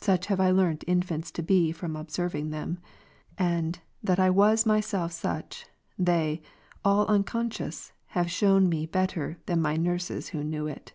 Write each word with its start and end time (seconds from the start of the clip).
Such 0.00 0.24
have 0.28 0.40
I 0.40 0.50
learnt 0.50 0.82
infants 0.86 1.30
to 1.32 1.42
be 1.42 1.72
from 1.72 1.94
observing 1.94 2.48
them; 2.48 2.78
and, 3.36 3.78
that 4.02 4.18
I 4.18 4.30
was 4.30 4.64
myself 4.64 5.12
such, 5.12 5.66
they, 5.98 6.40
all 6.86 7.06
unconscious, 7.06 7.92
have 8.16 8.30
shewn 8.30 8.66
me 8.70 8.86
better 8.86 9.36
than 9.44 9.60
my 9.60 9.76
nurses 9.76 10.28
who 10.30 10.42
knew 10.42 10.66
it. 10.66 10.94